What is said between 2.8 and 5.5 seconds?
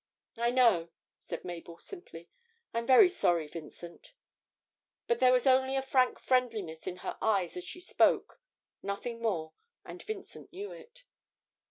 very sorry, Vincent.' But there was